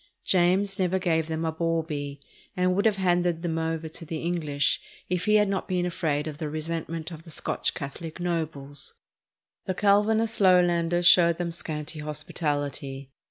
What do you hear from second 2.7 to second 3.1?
would have